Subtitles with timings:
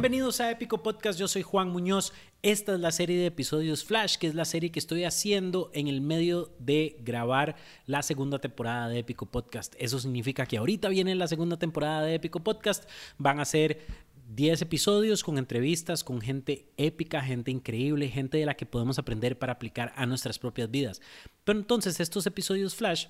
[0.00, 2.14] Bienvenidos a Épico Podcast, yo soy Juan Muñoz.
[2.40, 5.88] Esta es la serie de episodios Flash, que es la serie que estoy haciendo en
[5.88, 7.54] el medio de grabar
[7.84, 9.74] la segunda temporada de Épico Podcast.
[9.78, 12.88] Eso significa que ahorita viene la segunda temporada de Épico Podcast.
[13.18, 13.82] Van a ser
[14.34, 19.38] 10 episodios con entrevistas con gente épica, gente increíble, gente de la que podemos aprender
[19.38, 21.02] para aplicar a nuestras propias vidas.
[21.44, 23.08] Pero entonces estos episodios Flash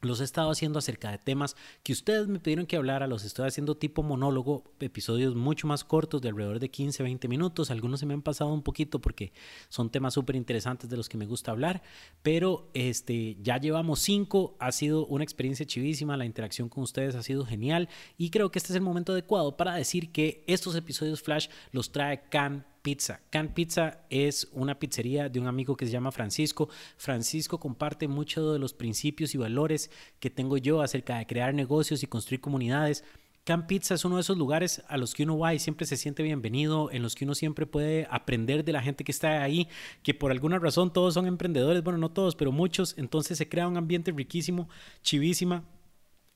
[0.00, 3.48] los he estado haciendo acerca de temas que ustedes me pidieron que hablara, los estoy
[3.48, 8.06] haciendo tipo monólogo, episodios mucho más cortos de alrededor de 15, 20 minutos, algunos se
[8.06, 9.32] me han pasado un poquito porque
[9.68, 11.82] son temas súper interesantes de los que me gusta hablar,
[12.22, 17.22] pero este, ya llevamos cinco, ha sido una experiencia chivísima, la interacción con ustedes ha
[17.22, 21.22] sido genial y creo que este es el momento adecuado para decir que estos episodios
[21.22, 23.20] Flash los trae Can Pizza.
[23.30, 26.68] Can Pizza es una pizzería de un amigo que se llama Francisco.
[26.96, 32.02] Francisco comparte muchos de los principios y valores que tengo yo acerca de crear negocios
[32.02, 33.04] y construir comunidades.
[33.48, 35.96] Can Pizza es uno de esos lugares a los que uno va y siempre se
[35.96, 39.68] siente bienvenido, en los que uno siempre puede aprender de la gente que está ahí,
[40.02, 43.66] que por alguna razón todos son emprendedores, bueno, no todos, pero muchos, entonces se crea
[43.66, 44.68] un ambiente riquísimo,
[45.00, 45.64] chivísima.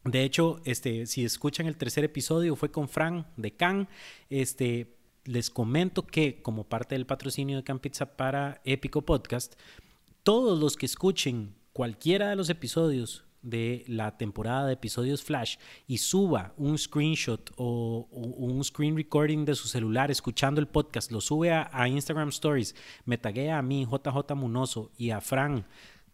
[0.04, 3.88] De hecho, este, si escuchan el tercer episodio, fue con Fran de Can,
[4.30, 9.54] este, les comento que como parte del patrocinio de Campizza para Épico Podcast,
[10.22, 15.56] todos los que escuchen cualquiera de los episodios de la temporada de episodios Flash
[15.88, 21.20] y suba un screenshot o, un screen recording de su celular escuchando el podcast, lo
[21.20, 25.66] sube a, Instagram Stories, me taguea a mí, JJ Munoso, y a Fran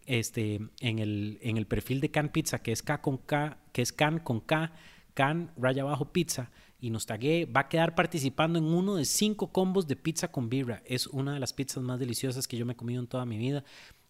[0.06, 3.82] este, en, el, en el perfil de Can Pizza, que es K con K, que
[3.82, 4.72] es Can con K,
[5.12, 6.50] Can raya abajo pizza
[6.80, 10.48] y nos tagué, va a quedar participando en uno de cinco combos de pizza con
[10.48, 10.82] birra.
[10.86, 13.36] Es una de las pizzas más deliciosas que yo me he comido en toda mi
[13.36, 13.64] vida.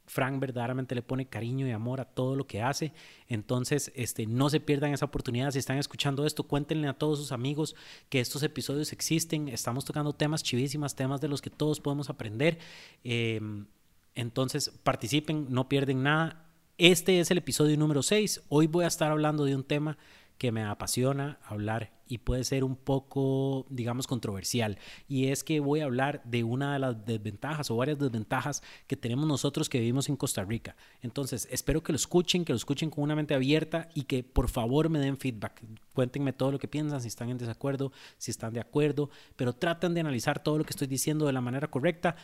[0.09, 2.93] Frank verdaderamente le pone cariño y amor a todo lo que hace.
[3.29, 5.51] Entonces, este, no se pierdan esa oportunidad.
[5.51, 7.77] Si están escuchando esto, cuéntenle a todos sus amigos
[8.09, 9.49] que estos episodios existen.
[9.49, 12.59] Estamos tocando temas chivísimas, temas de los que todos podemos aprender.
[13.05, 13.67] Em,
[14.15, 16.47] entonces, participen, no pierden nada.
[16.79, 18.43] Este es el episodio número 6.
[18.49, 19.99] Hoy voy a estar hablando de un tema
[20.39, 24.79] que me apasiona hablar y puede ser un poco, digamos, controversial.
[25.09, 28.97] Y es que voy a hablar de una de las desventajas o varias desventajas que
[28.97, 30.75] tenemos nosotros que vivimos en Costa Rica.
[31.03, 34.49] Entonces, espero que lo escuchen, que lo escuchen con una mente abierta y que por
[34.49, 35.63] favor me den feedback.
[35.93, 39.93] Cuéntenme todo lo que piensan, si están en desacuerdo, si están de acuerdo, pero traten
[39.93, 42.17] de analizar todo lo que estoy diciendo de la manera correcta.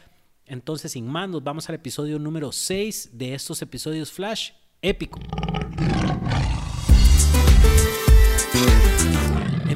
[0.46, 5.18] Entonces, sin más, nos vamos al episodio número 6 de estos episodios Flash épico.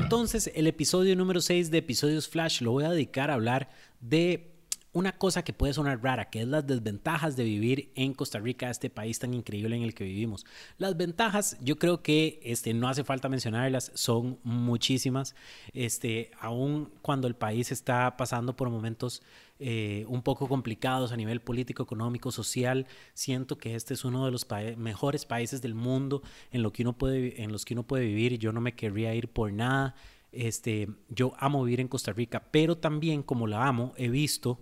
[0.08, 3.68] Entonces, el episodio número 6 de Episodios Flash lo voy a dedicar a hablar
[4.00, 4.54] de
[4.92, 8.70] una cosa que puede sonar rara, que es las desventajas de vivir en Costa Rica,
[8.70, 10.46] este país tan increíble en el que vivimos.
[10.78, 15.34] Las ventajas, yo creo que este, no hace falta mencionarlas, son muchísimas.
[15.74, 19.22] Este, aún cuando el país está pasando por momentos
[19.60, 24.30] eh, un poco complicados a nivel político, económico, social, siento que este es uno de
[24.30, 24.46] los
[24.76, 28.38] mejores países del mundo en, lo que uno puede, en los que uno puede vivir.
[28.38, 29.94] Yo no me querría ir por nada.
[30.30, 34.60] Este, yo amo vivir en Costa Rica, pero también como la amo, he visto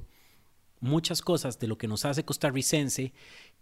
[0.80, 3.12] muchas cosas de lo que nos hace costarricense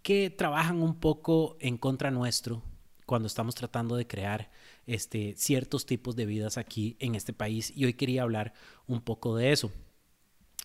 [0.03, 2.63] que trabajan un poco en contra nuestro
[3.07, 4.51] cuando estamos tratando de crear
[4.87, 8.55] este, ciertos tipos de vidas aquí en este país y hoy quería hablar
[8.87, 9.73] un poco de eso.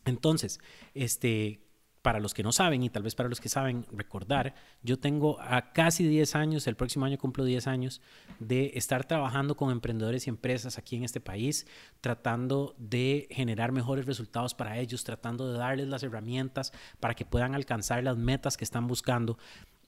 [0.06, 0.60] Entonces,
[0.94, 1.62] este,
[2.02, 5.40] para los que no saben y tal vez para los que saben recordar, yo tengo
[5.42, 8.02] a casi 10 años, el próximo año cumplo 10 años,
[8.40, 11.68] de estar trabajando con emprendedores y empresas aquí en este país,
[12.00, 17.54] tratando de generar mejores resultados para ellos, tratando de darles las herramientas para que puedan
[17.54, 19.38] alcanzar las metas que están buscando.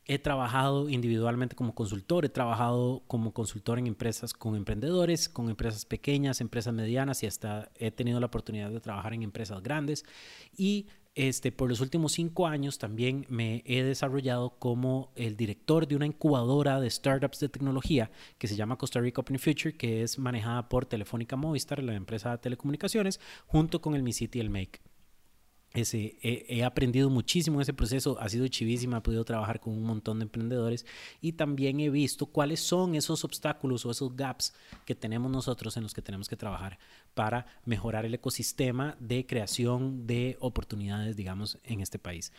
[0.05, 5.85] He trabajado individualmente como consultor, he trabajado como consultor en empresas con emprendedores, con empresas
[5.85, 10.03] pequeñas, empresas medianas y hasta he tenido la oportunidad de trabajar en empresas grandes.
[10.57, 15.97] Y este, por los últimos cinco años también me he desarrollado como el director de
[15.97, 20.17] una incubadora de startups de tecnología que se llama Costa Rica Open Future, que es
[20.17, 24.90] manejada por Telefónica Movistar, la empresa de telecomunicaciones, junto con el MiCity y el Make.
[25.73, 29.83] Ese, he, aprendido muchísimo en ese proceso, ha sido chivísima, he podido trabajar con un
[29.83, 30.85] montón de emprendedores
[31.21, 34.53] y también he visto cuáles son esos obstáculos o esos gaps
[34.85, 36.77] que tenemos nosotros en los que tenemos que trabajar
[37.13, 42.33] para mejorar el ecosistema de creación de oportunidades, digamos, en este país.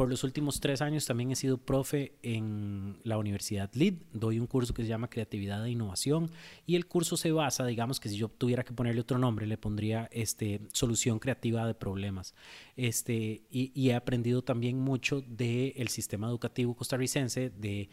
[0.00, 3.96] Por los últimos tres años también he sido profe en la Universidad LID.
[4.14, 6.30] Doy un curso que se llama Creatividad e Innovación
[6.64, 9.58] y el curso se basa, digamos que si yo tuviera que ponerle otro nombre, le
[9.58, 12.34] pondría este, solución creativa de problemas.
[12.76, 17.90] Este, y, he aprendido también mucho del sistema educativo costarricense, de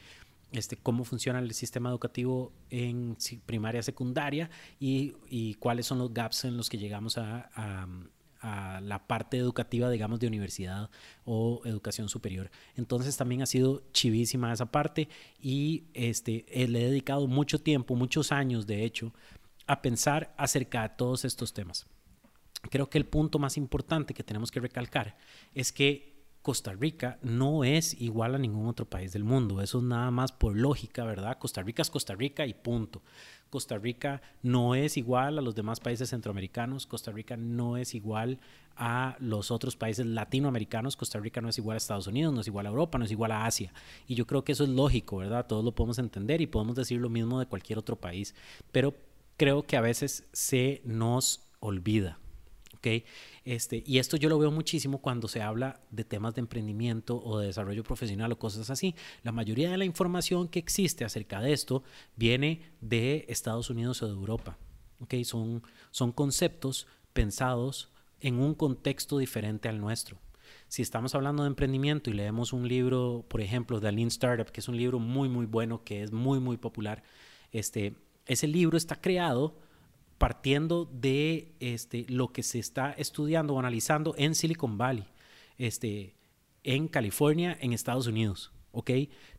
[0.54, 4.50] este, cómo funciona el sistema educativo en primaria, secundaria
[4.80, 7.86] y, y, cuáles son los gaps en los que llegamos a, a,
[8.82, 10.90] la parte educativa, digamos, de universidad
[11.26, 12.50] o educación superior.
[12.76, 15.10] Entonces también ha sido chivísima esa parte
[15.42, 19.14] y este, eh, le he dedicado mucho tiempo, muchos años, de hecho,
[19.68, 21.86] a pensar acerca de todos estos temas.
[22.70, 25.18] Creo que el punto más importante que tenemos que recalcar
[25.54, 26.17] es que
[26.48, 29.62] Costa Rica no es igual a ningún otro país del mundo.
[29.62, 31.38] Eso es nada más por lógica, ¿verdad?
[31.38, 33.02] Costa Rica es Costa Rica y punto.
[33.50, 36.88] Costa Rica no es igual a los demás países centroamericanos.
[36.88, 38.40] Costa Rica no es igual
[38.78, 40.96] a los otros países latinoamericanos.
[40.96, 43.12] Costa Rica no es igual a Estados Unidos, no es igual a Europa, no es
[43.12, 43.74] igual a Asia.
[44.08, 45.48] Y yo creo que eso es lógico, ¿verdad?
[45.48, 48.34] Todos lo podemos entender y podemos decir lo mismo de cualquier otro país.
[48.72, 48.96] Pero
[49.36, 52.20] creo que a veces se nos olvida.
[53.44, 57.40] Este, y esto yo lo veo muchísimo cuando se habla de temas de emprendimiento o
[57.40, 58.96] de desarrollo profesional o cosas así.
[59.24, 61.84] La mayoría de la información que existe acerca de esto
[62.16, 64.58] viene de Estados Unidos o de Europa.
[65.00, 65.24] ¿okay?
[65.24, 67.90] Son, son conceptos pensados
[68.20, 70.18] en un contexto diferente al nuestro.
[70.70, 74.60] Si estamos hablando de emprendimiento y leemos un libro, por ejemplo, de Lean Startup, que
[74.60, 77.04] es un libro muy, muy bueno, que es muy, muy popular,
[77.52, 77.96] este,
[78.26, 79.56] ese libro está creado
[80.18, 85.06] partiendo de este, lo que se está estudiando o analizando en Silicon Valley,
[85.58, 86.16] este,
[86.64, 88.52] en California, en Estados Unidos.
[88.72, 88.92] ¿ok?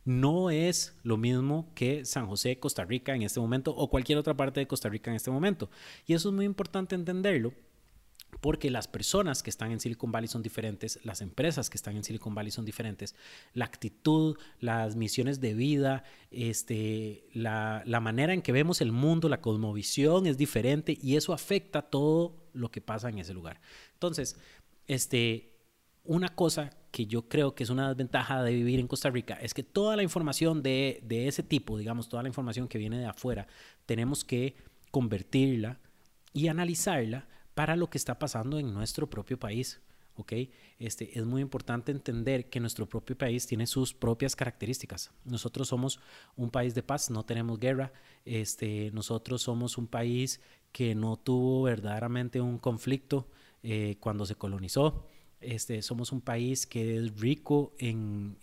[0.03, 4.35] No es lo mismo que San José, Costa Rica en este momento o cualquier otra
[4.35, 5.69] parte de Costa Rica en este momento.
[6.05, 7.53] Y eso es muy importante entenderlo
[8.41, 12.03] porque las personas que están en Silicon Valley son diferentes, las empresas que están en
[12.03, 13.15] Silicon Valley son diferentes,
[13.53, 19.29] la actitud, las misiones de vida, este, la, la manera en que vemos el mundo,
[19.29, 23.59] la cosmovisión es diferente y eso afecta todo lo que pasa en ese lugar.
[23.93, 24.37] Entonces,
[24.87, 25.57] este,
[26.03, 29.53] una cosa que yo creo que es una desventaja de vivir en Costa Rica es
[29.53, 33.05] que toda la información de, de ese tipo, digamos, toda la información que viene de
[33.05, 33.47] afuera,
[33.85, 34.55] tenemos que
[34.91, 35.79] convertirla
[36.33, 37.27] y analizarla
[37.59, 39.81] para lo que está pasando en nuestro propio país.
[40.15, 40.31] ¿ok?
[40.79, 45.11] Este, es muy importante entender que nuestro propio país tiene sus propias características.
[45.25, 45.99] Nosotros somos
[46.37, 47.91] un país de paz, no tenemos guerra.
[48.23, 50.39] Este, nosotros somos un país
[50.71, 53.27] que no tuvo verdaderamente un conflicto
[53.61, 55.05] eh, cuando se colonizó.
[55.41, 58.37] Este, somos un país que es rico en,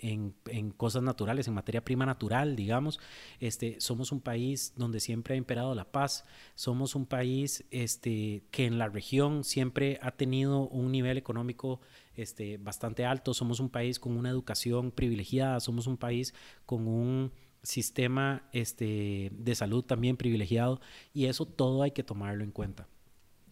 [0.77, 2.99] cosas naturales, en materia prima natural, digamos.
[3.39, 6.25] Este, somos un país donde siempre ha imperado la paz.
[6.55, 11.81] Somos un país este, que en la región siempre ha tenido un nivel económico
[12.15, 13.35] este, bastante alto.
[13.35, 15.61] Somos un país con una educación privilegiada.
[15.61, 16.35] Somos un país
[16.65, 17.33] con un
[17.63, 20.81] sistema este, de salud también privilegiado.
[21.13, 22.89] Y eso todo hay que tomarlo en cuenta.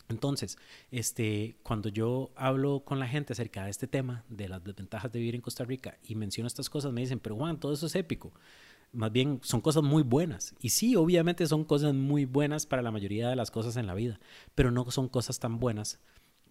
[0.08, 0.58] Entonces,
[0.90, 5.18] este, cuando yo hablo con la gente acerca de este tema, de las desventajas de
[5.18, 7.94] vivir en Costa Rica, y menciono estas cosas, me dicen, pero Juan, todo eso es
[7.94, 8.32] épico.
[8.92, 10.54] Más bien son cosas muy buenas.
[10.60, 13.94] Y sí, obviamente son cosas muy buenas para la mayoría de las cosas en la
[13.94, 14.20] vida,
[14.54, 15.98] pero no son cosas tan buenas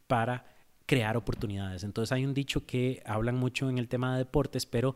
[0.08, 0.46] para
[0.86, 1.84] crear oportunidades.
[1.84, 4.96] Entonces hay un dicho que hablan mucho en el tema de deportes, pero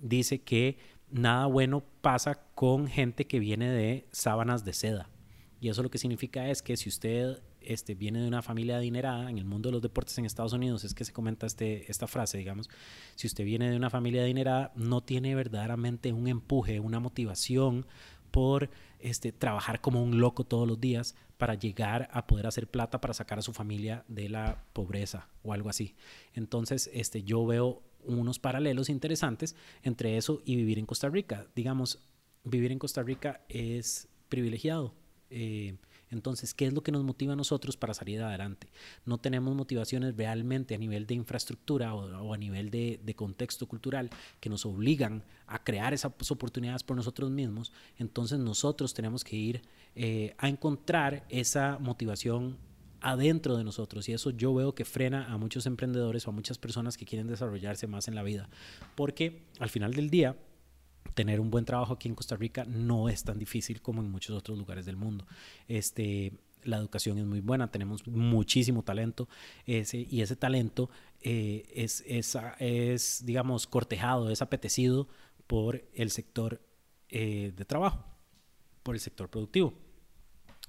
[0.00, 0.78] dice que
[1.10, 5.10] nada bueno pasa con gente que viene de sábanas de seda.
[5.60, 9.30] Y eso lo que significa es que si usted este, viene de una familia adinerada,
[9.30, 12.06] en el mundo de los deportes en Estados Unidos es que se comenta este, esta
[12.06, 12.68] frase, digamos,
[13.14, 17.86] si usted viene de una familia adinerada, no tiene verdaderamente un empuje, una motivación
[18.30, 23.00] por este, trabajar como un loco todos los días para llegar a poder hacer plata
[23.00, 25.94] para sacar a su familia de la pobreza o algo así.
[26.32, 31.46] Entonces, este, yo veo unos paralelos interesantes entre eso y vivir en Costa Rica.
[31.54, 32.00] Digamos,
[32.44, 34.94] vivir en Costa Rica es privilegiado.
[35.30, 35.76] Eh,
[36.14, 38.68] entonces, ¿qué es lo que nos motiva a nosotros para salir adelante?
[39.04, 44.48] No tenemos motivaciones realmente a nivel de infraestructura o, a nivel de, contexto cultural que
[44.48, 47.72] nos obligan a crear esas oportunidades por nosotros mismos.
[47.98, 49.62] Entonces, nosotros tenemos que ir
[49.94, 52.56] eh, a encontrar esa motivación
[53.00, 56.56] adentro de nosotros y eso yo veo que frena a muchos emprendedores o a muchas
[56.56, 58.48] personas que quieren desarrollarse más en la vida
[58.94, 60.36] porque al final del día
[61.14, 64.36] tener un buen trabajo aquí en Costa Rica no es tan difícil como en muchos
[64.36, 65.26] otros lugares del mundo.
[65.68, 66.32] Este,
[66.64, 69.28] la educación es muy buena, tenemos muchísimo talento
[69.66, 70.90] ese, y ese talento
[71.20, 75.08] eh, es, es, digamos, cortejado, es apetecido
[75.46, 76.60] por el sector
[77.10, 78.04] eh, de trabajo,
[78.82, 79.74] por el sector productivo.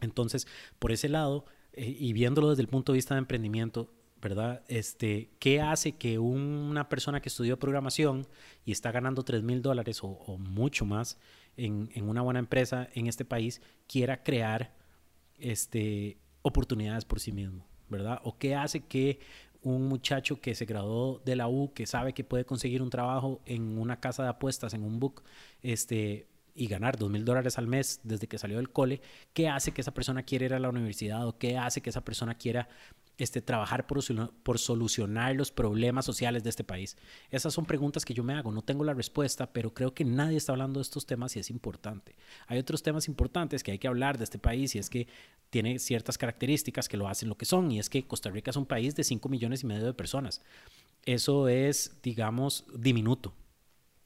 [0.01, 0.47] Entonces,
[0.79, 3.91] por ese lado, eh, y viéndolo desde el punto de vista de emprendimiento,
[4.25, 4.63] ¿verdad?
[4.67, 8.25] Este, ¿Qué hace que una persona que estudió programación
[8.65, 11.19] y está ganando 3 mil dólares o, mucho más
[11.57, 14.73] en, una buena empresa en este país quiera crear
[15.37, 18.19] este, oportunidades por sí mismo, ¿verdad?
[18.23, 19.19] ¿O qué hace que
[19.61, 23.41] un muchacho que se graduó de la U, que sabe que puede conseguir un trabajo
[23.45, 25.21] en una casa de apuestas, en un book,
[25.61, 29.01] este, y ganar dos mil dólares al mes desde que salió del cole,
[29.33, 32.03] ¿qué hace que esa persona quiera ir a la universidad o qué hace que esa
[32.03, 32.69] persona quiera
[33.17, 33.99] este, trabajar por,
[34.43, 36.97] por, solucionar los problemas sociales de este país?
[37.31, 38.51] Esas son preguntas que yo me hago.
[38.51, 41.49] No tengo la respuesta, pero creo que nadie está hablando de estos temas y es
[41.49, 42.15] importante.
[42.47, 45.07] Hay otros temas importantes que hay que hablar de este país y es que
[45.49, 48.57] tiene ciertas características que lo hacen lo que son y es que Costa Rica es
[48.57, 50.41] un país de 5 millones y medio de personas.
[51.05, 53.33] Eso es, digamos, diminuto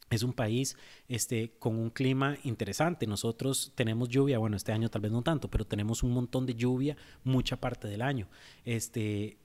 [0.10, 0.76] es un país
[1.08, 3.08] este, con un clima interesante.
[3.08, 6.56] Nosotros tenemos lluvia, bueno, este año tal vez no tanto, pero tenemos un montón de
[6.56, 8.28] lluvia mucha parte del año.
[8.66, 9.38] Este,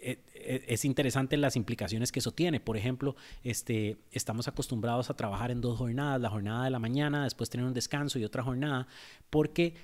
[0.00, 2.60] e, e, es interesante las implicaciones que eso tiene.
[2.60, 7.24] Por ejemplo, este, estamos acostumbrados a trabajar en dos jornadas, la jornada de la mañana,
[7.24, 8.86] después tener un descanso y otra jornada,
[9.30, 9.74] porque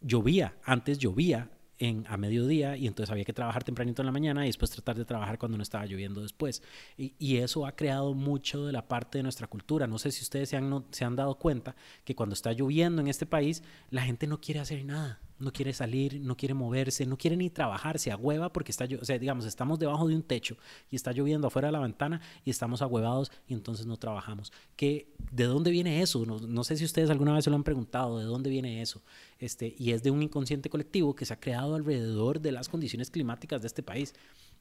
[0.00, 1.50] llovía, antes llovía
[1.80, 4.96] en, a mediodía y entonces había que trabajar tempranito en la mañana y después tratar
[4.96, 6.62] de trabajar cuando no estaba lloviendo después.
[6.96, 9.86] Y, eso ha creado mucho de la parte de nuestra cultura.
[9.86, 13.08] No sé si ustedes se han, se han dado cuenta que cuando está lloviendo en
[13.08, 17.16] este país, la gente no quiere hacer nada no quiere salir, no quiere moverse, no
[17.16, 20.56] quiere ni trabajar, se agüeva porque está, o sea, digamos, estamos debajo de un techo
[20.90, 24.52] y está lloviendo afuera de la ventana y estamos agüevados y entonces no trabajamos.
[24.76, 26.24] ¿Qué, ¿De dónde viene eso?
[26.26, 29.02] No, sé si ustedes alguna vez se lo han preguntado, ¿de dónde viene eso?
[29.38, 33.10] Este, y es de un inconsciente colectivo que se ha creado alrededor de las condiciones
[33.10, 34.14] climáticas de este país.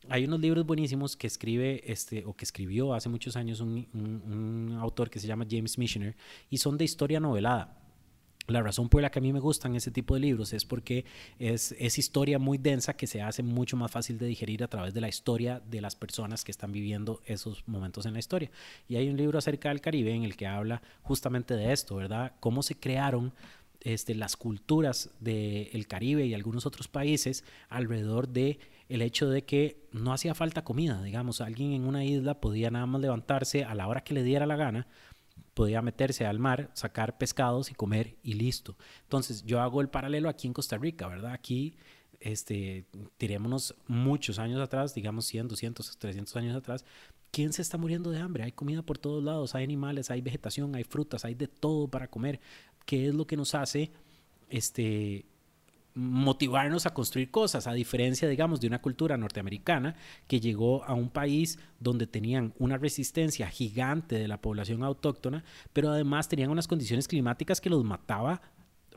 [0.07, 4.77] Hay unos libros buenísimos que escribe, este, o que escribió hace muchos años un, un
[4.79, 6.15] autor que se llama James Michener
[6.49, 7.79] y son de historia novelada
[8.51, 11.05] la razón por la que a mí me gustan ese tipo de libros es porque
[11.37, 15.01] es, historia muy densa que se hace mucho más fácil de digerir a través de
[15.01, 18.51] la historia de las personas que están viviendo esos momentos en la historia.
[18.87, 22.33] Y hay un libro acerca del Caribe en el que habla justamente de esto, ¿verdad?
[22.39, 23.33] Cómo se crearon
[23.81, 29.87] este, las culturas del Caribe y algunos otros países alrededor de el hecho de que
[29.91, 33.87] no hacía falta comida, digamos, alguien en una isla podía nada más levantarse a la
[33.87, 34.87] hora que le diera la gana,
[35.59, 38.77] podía meterse al mar, sacar pescados y comer y listo.
[39.03, 41.33] Entonces yo hago el paralelo aquí en Costa Rica, ¿verdad?
[41.33, 41.75] Aquí,
[42.21, 42.85] este,
[43.17, 46.85] tirémonos muchos años atrás, digamos 100, 200, 300 años atrás,
[47.29, 48.45] ¿quién se está muriendo de hambre?
[48.45, 52.09] Hay comida por todos lados, hay animales, hay vegetación, hay frutas, hay de todo para
[52.09, 52.39] comer.
[52.85, 53.91] ¿Qué es lo que nos hace
[54.47, 55.25] este,
[55.99, 59.95] motivarnos a construir cosas, a diferencia, digamos, de una cultura norteamericana
[60.27, 65.91] que llegó a un país donde tenían una resistencia gigante de la población autóctona, pero
[65.91, 68.41] además tenían unas condiciones climáticas que los mataba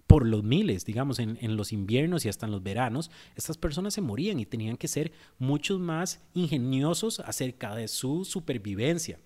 [0.06, 3.94] por los miles, digamos, en, en, los inviernos y hasta en los veranos, estas personas
[3.94, 9.18] se morían y tenían que ser mucho más ingeniosos acerca de su supervivencia.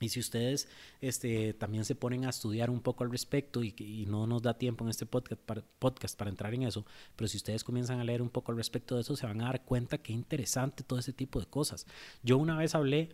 [0.00, 0.68] Y si ustedes
[1.00, 4.82] este, también se ponen a estudiar un poco al respecto y, no nos da tiempo
[4.84, 8.22] en este podcast para, podcast para entrar en eso, pero si ustedes comienzan a leer
[8.22, 11.12] un poco al respecto de eso, se van a dar cuenta qué interesante todo ese
[11.12, 11.86] tipo de cosas.
[12.22, 13.10] Yo una vez hablé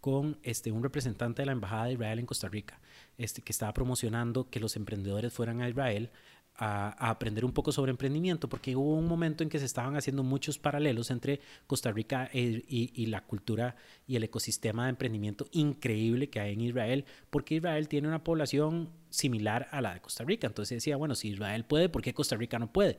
[0.00, 2.78] con este, un representante de la Embajada de Israel en Costa Rica,
[3.18, 6.10] este, que estaba promocionando que los emprendedores fueran a Israel
[6.58, 10.22] a, aprender un poco sobre emprendimiento, porque hubo un momento en que se estaban haciendo
[10.22, 16.28] muchos paralelos entre Costa Rica e, y, la cultura y el ecosistema de emprendimiento increíble
[16.28, 20.46] que hay en Israel, porque Israel tiene una población similar a la de Costa Rica.
[20.46, 22.98] Entonces decía, bueno, si Israel puede, ¿por qué Costa Rica no puede?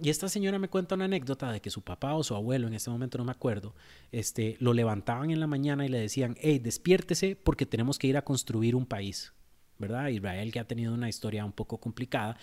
[0.00, 2.74] Y esta señora me cuenta una anécdota de que su papá o su abuelo, en
[2.74, 3.74] este momento no me acuerdo,
[4.10, 8.16] este, lo levantaban en la mañana y le decían, hey, despiértese porque tenemos que ir
[8.16, 9.32] a construir un país.
[9.78, 10.08] ¿verdad?
[10.08, 12.36] Israel que ha tenido una historia un poco complicada,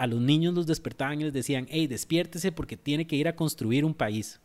[0.00, 3.36] a los niños los despertaban y les decían, hey, despiértese porque tiene que ir a
[3.36, 4.40] construir un país.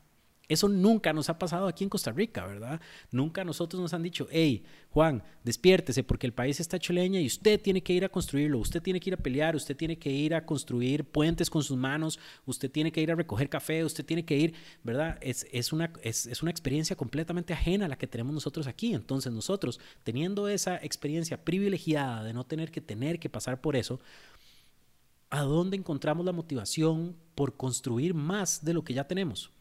[0.47, 2.79] Eso nunca nos ha pasado aquí en Costa Rica, ¿verdad?
[3.09, 7.25] Nunca nosotros nos han dicho, hey, Juan, despiértese porque el país está hecho leña y
[7.25, 10.11] usted tiene que ir a construirlo, usted tiene que ir a pelear, usted tiene que
[10.11, 14.05] ir a construir puentes con sus manos, usted tiene que ir a recoger café, usted
[14.05, 15.17] tiene que ir, ¿verdad?
[15.21, 18.93] Es, es una, es, es una experiencia completamente ajena a la que tenemos nosotros aquí.
[18.93, 23.99] Entonces nosotros, teniendo esa experiencia privilegiada de no tener que tener que pasar por eso,
[25.35, 29.51] ¿a dónde encontramos la motivación por construir más de lo que ya tenemos?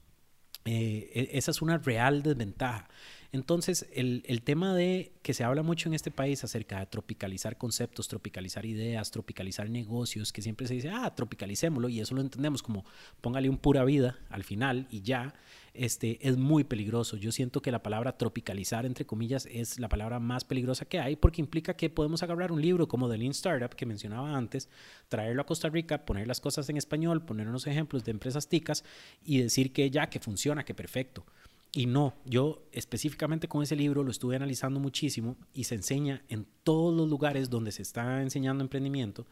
[0.64, 2.88] Eh, e, esa es una real desventaja.
[3.34, 8.06] Entonces, el, tema de que se habla mucho en este país acerca de tropicalizar conceptos,
[8.06, 12.84] tropicalizar ideas, tropicalizar negocios, que siempre se dice, ah, tropicalicémoslo, y eso lo entendemos como
[13.20, 15.34] póngale un pura vida al final y ya,
[15.72, 17.16] este, es muy peligroso.
[17.16, 21.16] Yo siento que la palabra tropicalizar, entre comillas, es la palabra más peligrosa que hay
[21.16, 24.68] porque implica que podemos agarrar un libro como The Lean Startup que mencionaba antes,
[25.08, 28.84] traerlo a Costa Rica, poner las cosas en español, poner unos ejemplos de empresas ticas
[29.24, 31.26] y decir que ya, que funciona, que perfecto.
[31.74, 36.46] Y no, yo específicamente con ese libro lo estuve analizando muchísimo y se enseña en
[36.62, 39.26] todos los lugares donde se está enseñando emprendimiento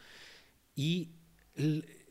[0.74, 1.12] y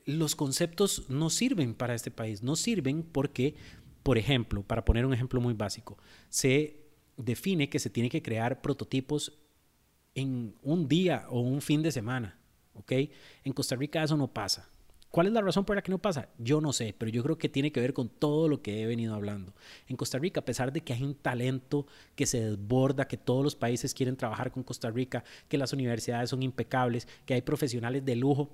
[0.05, 3.55] los conceptos no sirven para este país, no sirven porque,
[4.03, 5.97] por ejemplo, para poner un ejemplo muy básico,
[6.29, 6.81] se
[7.17, 9.37] define que se tiene que crear prototipos
[10.15, 12.39] en un día o un fin de semana.
[12.73, 12.91] ¿ok?
[13.43, 14.70] En Costa Rica eso no pasa.
[15.11, 16.29] ¿Cuál es la razón por la que no pasa?
[16.37, 18.85] Yo no sé, pero yo creo que tiene que ver con todo lo que he
[18.85, 19.53] venido hablando.
[19.87, 23.43] En Costa Rica, a pesar de que hay un talento que se desborda, que todos
[23.43, 28.05] los países quieren trabajar con Costa Rica, que las universidades son impecables, que hay profesionales
[28.05, 28.51] de lujo,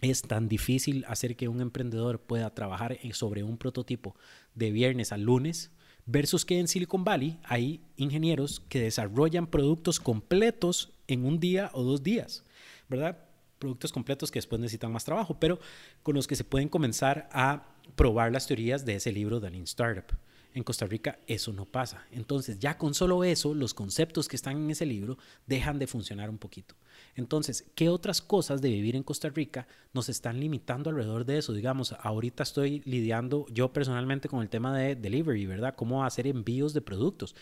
[0.00, 4.16] es tan difícil hacer que un emprendedor pueda trabajar sobre un prototipo
[4.54, 5.70] de viernes a lunes
[6.06, 11.82] versus que en Silicon Valley hay ingenieros que desarrollan productos completos en un día o
[11.82, 12.44] dos días,
[12.88, 13.23] ¿verdad?
[13.58, 15.58] Productos completos que después necesitan más trabajo, pero
[16.02, 19.64] con los que se pueden comenzar a probar las teorías de ese libro de Lean
[19.64, 20.16] Startup.
[20.54, 22.06] En Costa Rica eso no pasa.
[22.12, 26.30] Entonces, ya con solo eso, los conceptos que están en ese libro dejan de funcionar
[26.30, 26.76] un poquito.
[27.16, 31.52] Entonces, ¿qué otras cosas de vivir en Costa Rica nos están limitando alrededor de eso?
[31.52, 35.74] Digamos, ahorita estoy lidiando yo personalmente con el tema de delivery, ¿verdad?
[35.74, 37.34] Cómo hacer envíos de productos.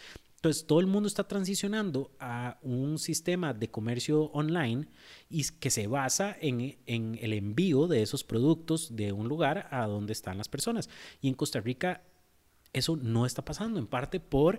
[0.43, 4.89] Entonces, todo el mundo está transicionando a un sistema de comercio online
[5.31, 10.13] y que se basa en, el envío de esos productos de un lugar a donde
[10.13, 10.91] están las personas.
[11.21, 12.03] Y en Costa Rica
[12.73, 14.59] eso no está pasando, en parte por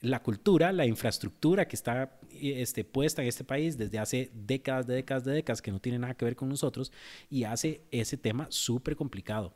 [0.00, 5.26] la cultura, la infraestructura que está este, puesta en este país desde hace décadas, décadas,
[5.26, 6.90] décadas, que no tiene nada que ver con nosotros
[7.28, 9.54] y hace ese tema súper complicado.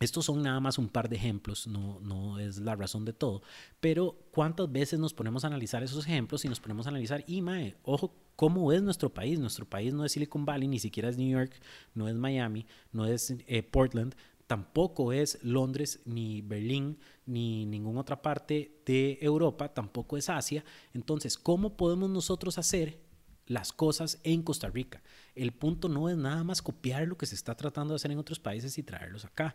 [0.00, 3.42] Estos son nada más un par de ejemplos, no, no es la razón de todo,
[3.80, 7.42] pero ¿cuántas veces nos ponemos a analizar esos ejemplos y nos ponemos a analizar, y
[7.42, 9.40] mae, ojo, cómo es nuestro país?
[9.40, 11.52] Nuestro país no es Silicon Valley, ni siquiera es New York,
[11.94, 14.14] no es Miami, no es eh, Portland,
[14.46, 20.64] tampoco es Londres, ni Berlín, ni ninguna otra parte de Europa, tampoco es Asia.
[20.94, 23.00] Entonces, ¿cómo podemos nosotros hacer
[23.46, 25.02] las cosas en Costa Rica?
[25.34, 28.18] El punto no es nada más copiar lo que se está tratando de hacer en
[28.18, 29.54] otros países y traerlos acá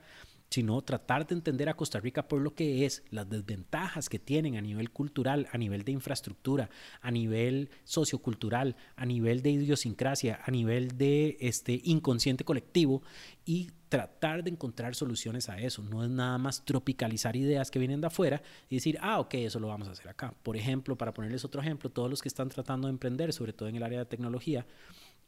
[0.54, 4.56] sino tratar de entender a Costa Rica por lo que es, las desventajas que tienen
[4.56, 6.70] a nivel cultural, a nivel de infraestructura,
[7.02, 13.02] a nivel sociocultural, a nivel de idiosincrasia, a nivel de este inconsciente colectivo
[13.46, 15.82] y tratar de encontrar soluciones a eso.
[15.82, 19.60] No es nada más tropicalizar ideas que vienen de afuera y decir, ah, ok, eso
[19.60, 20.36] lo vamos a hacer acá.
[20.44, 23.70] Por ejemplo, para ponerles otro ejemplo, todos los que están tratando de emprender, sobre todo
[23.70, 24.68] en el área de tecnología,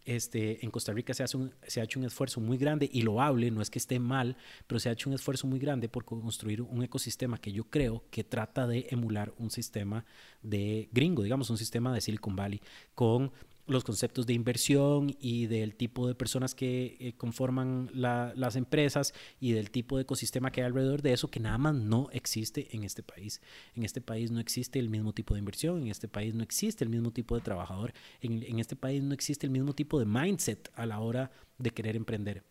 [0.06, 3.62] este, en Costa Rica se, ha hecho un esfuerzo muy grande y lo hable, no
[3.62, 4.38] es que esté mal,
[4.68, 8.04] pero se ha hecho un esfuerzo muy grande por construir un ecosistema que yo creo
[8.12, 10.06] que trata de emular un sistema
[10.42, 12.62] de gringo, digamos, un sistema de Silicon Valley,
[12.94, 13.32] con
[13.68, 19.54] los conceptos de inversión y del tipo de personas que eh, conforman las empresas y
[19.54, 22.84] del tipo de ecosistema que hay alrededor de eso que nada más no existe en
[22.84, 23.42] este país.
[23.74, 26.84] En este país no existe el mismo tipo de inversión, en este país no existe
[26.84, 30.70] el mismo tipo de trabajador, en este país no existe el mismo tipo de mindset
[30.76, 32.44] a la hora de querer emprender.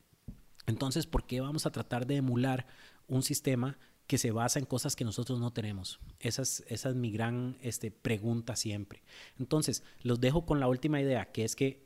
[0.67, 2.67] Entonces, ¿por qué vamos a tratar de emular
[3.07, 6.01] un sistema que se basa en cosas que nosotros no tenemos?
[6.21, 9.03] Esa es, esa es mi gran este, pregunta siempre.
[9.39, 11.85] Entonces, los dejo con la última idea, que es que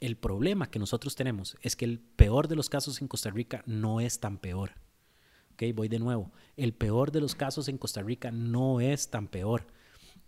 [0.00, 3.62] el problema que nosotros tenemos es que el peor de los casos en Costa Rica
[3.66, 4.72] no es tan peor.
[5.52, 5.62] ¿Ok?
[5.74, 6.32] Voy de nuevo.
[6.56, 9.66] El peor de los casos en Costa Rica no es tan peor.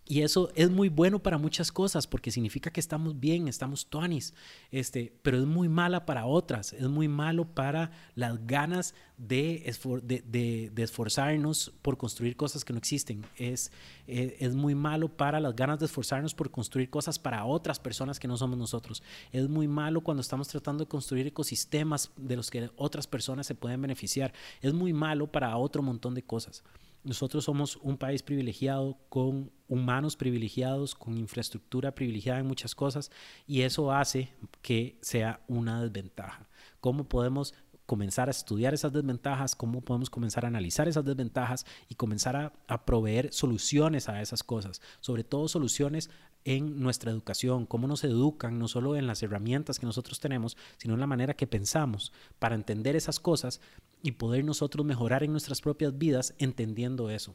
[0.06, 4.34] Y eso es muy bueno para muchas cosas porque significa que estamos bien, estamos tuanis,
[4.70, 10.70] este, pero es muy mala para otras, es muy malo para las ganas de, de,
[10.70, 13.72] de, esforzarnos por construir cosas que no existen, es,
[14.06, 18.20] es, es, muy malo para las ganas de esforzarnos por construir cosas para otras personas
[18.20, 22.50] que no somos nosotros, es muy malo cuando estamos tratando de construir ecosistemas de los
[22.50, 26.62] que otras personas se pueden beneficiar, es muy malo para otro montón de cosas.
[27.04, 33.10] Nosotros somos un país privilegiado con humanos privilegiados, con infraestructura privilegiada en muchas cosas
[33.46, 34.30] y eso hace
[34.62, 36.48] que sea una desventaja.
[36.80, 37.54] ¿Cómo podemos
[37.86, 42.84] comenzar a estudiar esas desventajas, cómo podemos comenzar a analizar esas desventajas y comenzar a,
[42.86, 46.10] proveer soluciones a esas cosas, sobre todo soluciones
[46.44, 50.94] en nuestra educación, cómo nos educan, no solo en las herramientas que nosotros tenemos, sino
[50.94, 52.12] en la manera que pensamos.
[52.38, 53.60] Para entender esas cosas
[54.04, 57.34] y poder nosotros mejorar en nuestras propias vidas entendiendo eso.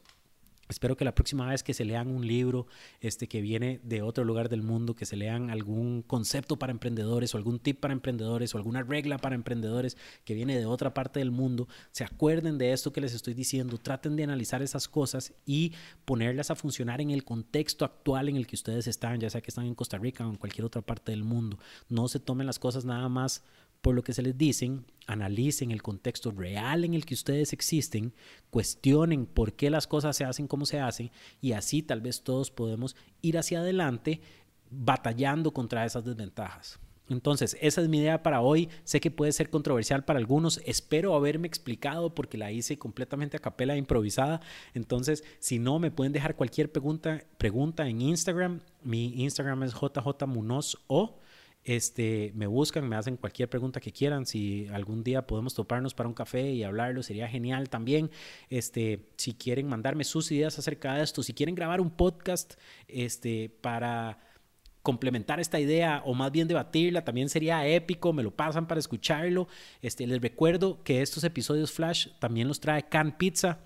[0.69, 2.67] Espero que la próxima vez que se lean un libro
[3.01, 7.33] este, que viene de otro lugar del mundo, que se lean algún concepto para emprendedores
[7.33, 11.17] o algún tip para emprendedores o alguna regla para emprendedores que viene de otra parte
[11.17, 15.33] del mundo, se acuerden de esto que les estoy diciendo, traten de analizar esas cosas
[15.43, 15.73] y
[16.05, 19.49] ponerlas a funcionar en el contexto actual en el que ustedes están, ya sea que
[19.49, 21.57] están en Costa Rica o en cualquier otra parte del mundo.
[21.89, 23.41] No se tomen las cosas nada más
[23.81, 28.13] por lo que se les dicen, analicen el contexto real en el que ustedes existen,
[28.49, 31.11] cuestionen por qué las cosas se hacen como se hacen
[31.41, 34.21] y así tal vez todos podemos ir hacia adelante
[34.69, 36.79] batallando contra esas desventajas.
[37.09, 38.69] Entonces, esa es mi idea para hoy.
[38.83, 40.61] Sé que puede ser controversial para algunos.
[40.65, 44.41] Espero haberme explicado porque la hice completamente a capela improvisada.
[44.75, 48.61] Entonces, si no, me pueden dejar cualquier pregunta, pregunta en Instagram.
[48.83, 51.17] Mi Instagram es jjmunoz o
[51.69, 54.25] Este, me buscan, me hacen cualquier pregunta que quieran.
[54.25, 58.09] Si algún día podemos toparnos para un café y hablarlo, sería genial también.
[58.49, 62.55] Este, si quieren mandarme sus ideas acerca de esto, si quieren grabar un podcast
[62.87, 64.17] este, para
[64.81, 69.47] complementar esta idea o más bien debatirla, también sería épico, me lo pasan para escucharlo.
[69.83, 73.59] Este, les recuerdo que estos episodios Flash también los trae Can Pizza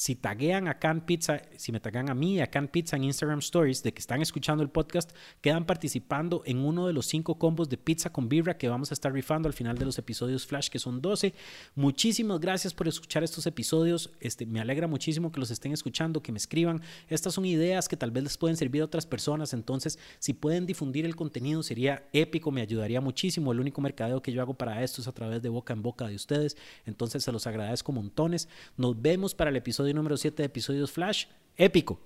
[0.00, 3.40] si taguean a Can Pizza, si me tagan a mí, a Can Pizza en Instagram
[3.40, 5.10] Stories de que están escuchando el podcast,
[5.42, 8.94] quedan participando en uno de los cinco combos de pizza con vibra que vamos a
[8.94, 11.34] estar rifando al final de los episodios Flash, que son 12.
[11.74, 14.08] Muchísimas gracias por escuchar estos episodios.
[14.20, 16.80] Este, me alegra muchísimo que los estén escuchando, que me escriban.
[17.10, 19.52] Estas son ideas que tal vez les pueden servir a otras personas.
[19.52, 23.52] Entonces, si pueden difundir el contenido, sería épico, me ayudaría muchísimo.
[23.52, 26.08] El único mercadeo que yo hago para esto es a través de boca en boca
[26.08, 26.56] de ustedes.
[26.86, 28.48] Entonces, se los agradezco montones.
[28.78, 29.56] Nos vemos para el
[29.90, 31.26] episodio número 7 de Episodios Flash.
[31.56, 31.98] Épico.